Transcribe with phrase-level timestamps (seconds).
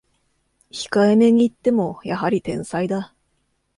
[0.71, 3.13] 控えめに言ってもやはり天才だ